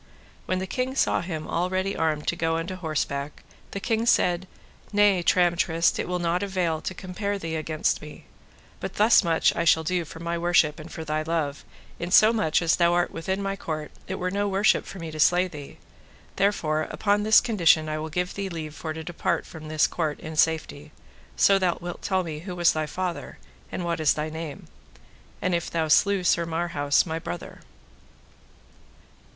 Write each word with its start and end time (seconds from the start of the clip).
When 0.47 0.57
the 0.57 0.65
king 0.65 0.95
saw 0.95 1.21
him 1.21 1.45
all 1.47 1.69
ready 1.69 1.95
armed 1.95 2.27
to 2.29 2.35
go 2.35 2.57
unto 2.57 2.75
horseback, 2.75 3.43
the 3.69 3.79
king 3.79 4.07
said: 4.07 4.47
Nay, 4.91 5.21
Tramtrist, 5.21 5.99
it 5.99 6.07
will 6.07 6.17
not 6.17 6.41
avail 6.41 6.81
to 6.81 6.95
compare 6.95 7.37
thee 7.37 7.55
against 7.55 8.01
me; 8.01 8.23
but 8.79 8.95
thus 8.95 9.23
much 9.23 9.55
I 9.55 9.63
shall 9.63 9.83
do 9.83 10.03
for 10.03 10.17
my 10.19 10.39
worship 10.39 10.79
and 10.79 10.91
for 10.91 11.03
thy 11.05 11.21
love; 11.21 11.63
in 11.99 12.09
so 12.09 12.33
much 12.33 12.63
as 12.63 12.77
thou 12.77 12.93
art 12.95 13.11
within 13.11 13.43
my 13.43 13.55
court 13.55 13.91
it 14.07 14.15
were 14.15 14.31
no 14.31 14.47
worship 14.47 14.87
for 14.87 14.97
me 14.97 15.11
to 15.11 15.19
slay 15.19 15.47
thee: 15.47 15.77
therefore 16.37 16.87
upon 16.89 17.21
this 17.21 17.39
condition 17.39 17.87
I 17.87 17.99
will 17.99 18.09
give 18.09 18.33
thee 18.33 18.49
leave 18.49 18.73
for 18.73 18.93
to 18.93 19.03
depart 19.03 19.45
from 19.45 19.67
this 19.67 19.85
court 19.85 20.19
in 20.19 20.35
safety, 20.35 20.91
so 21.35 21.59
thou 21.59 21.77
wilt 21.79 22.01
tell 22.01 22.23
me 22.23 22.39
who 22.39 22.55
was 22.55 22.73
thy 22.73 22.87
father, 22.87 23.37
and 23.71 23.85
what 23.85 23.99
is 23.99 24.15
thy 24.15 24.31
name, 24.31 24.65
and 25.43 25.53
if 25.53 25.69
thou 25.69 25.87
slew 25.89 26.23
Sir 26.23 26.47
Marhaus, 26.47 27.05
my 27.05 27.19
brother. 27.19 27.61